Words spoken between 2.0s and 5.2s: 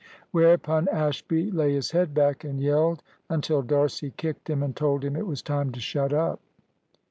back and yelled until D'Arcy kicked him and told him